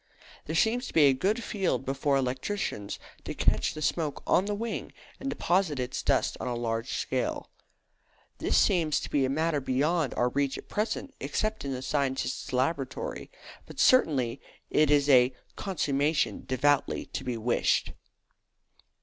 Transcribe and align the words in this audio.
There 0.45 0.55
seems 0.55 0.87
to 0.87 0.93
be 0.95 1.03
a 1.03 1.13
good 1.13 1.43
field 1.43 1.85
before 1.85 2.17
electricians 2.17 2.97
to 3.23 3.35
catch 3.35 3.75
the 3.75 3.83
smoke 3.83 4.23
on 4.25 4.45
the 4.45 4.55
wing 4.55 4.93
and 5.19 5.29
deposit 5.29 5.79
its 5.79 6.01
dust 6.01 6.35
on 6.39 6.47
a 6.47 6.55
large 6.55 6.91
scale. 6.91 7.51
This 8.39 8.57
seems 8.57 8.99
to 9.01 9.11
be 9.11 9.25
a 9.25 9.29
matter 9.29 9.61
beyond 9.61 10.15
our 10.15 10.29
reach 10.29 10.57
at 10.57 10.67
present, 10.69 11.13
except 11.19 11.63
in 11.65 11.71
the 11.71 11.83
scientist's 11.83 12.51
laboratory; 12.51 13.29
but 13.67 13.79
certainly 13.79 14.41
it 14.71 14.89
is 14.89 15.07
a 15.07 15.35
"consummation 15.55 16.45
devoutly 16.47 17.05
to 17.05 17.23
be 17.23 17.37
wished." 17.37 17.91